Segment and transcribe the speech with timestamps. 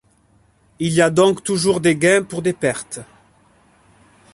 [0.79, 3.01] Il y a donc toujours des gains pour des pertes.